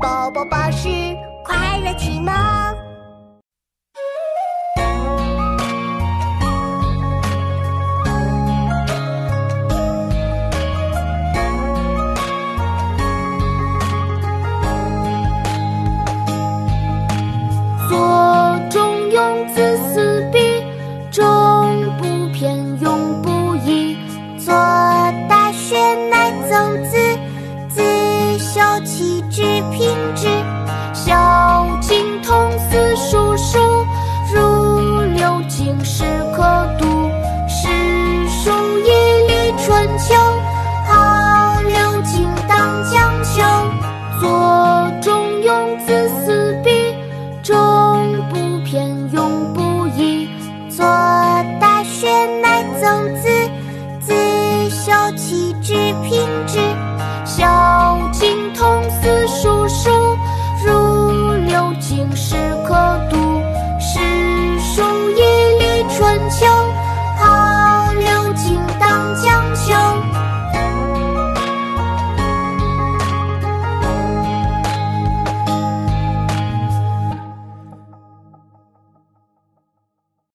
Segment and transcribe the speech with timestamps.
[0.00, 0.88] 宝宝巴士
[1.44, 2.32] 快乐启蒙。
[17.88, 20.38] 左中庸，子思笔，
[21.10, 21.24] 中
[21.98, 23.96] 不偏，庸不倚。
[24.38, 24.54] 做
[25.28, 25.76] 大学，
[26.08, 26.96] 乃曾子。
[27.70, 30.28] 自修齐治平之，
[30.92, 33.58] 孝经童思叔叔，
[34.34, 36.04] 入六经时
[36.36, 36.42] 可
[36.78, 37.10] 读。
[37.48, 37.68] 诗
[38.28, 38.90] 书义
[39.26, 40.14] 礼春秋，
[40.86, 43.42] 号六经当讲究。
[44.20, 46.94] 左中庸，子思笔，
[47.42, 47.54] 中
[48.28, 50.28] 不偏，庸不倚。
[50.68, 50.84] 左
[51.60, 52.08] 大学，
[52.42, 53.28] 乃曾子。
[54.00, 54.14] 子
[54.70, 56.58] 修齐治平之，
[61.74, 63.27] 经童思叔叔，入六经时可读。